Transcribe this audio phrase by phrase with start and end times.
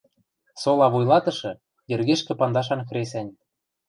[0.61, 1.51] Сола вуйлатышы,
[1.89, 3.31] йӹргешкӹ пандашан хресӓнь